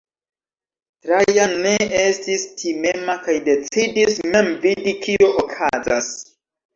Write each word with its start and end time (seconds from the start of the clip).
Trajan 1.07 1.51
ne 1.65 1.73
estis 1.99 2.45
timema 2.61 3.15
kaj 3.27 3.35
decidis 3.49 4.15
mem 4.37 4.49
vidi 4.65 4.95
kio 5.05 5.29
okazas. 5.43 6.09